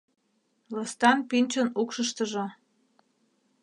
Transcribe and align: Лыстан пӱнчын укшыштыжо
Лыстан 0.75 1.17
пӱнчын 1.29 1.67
укшыштыжо 1.81 2.45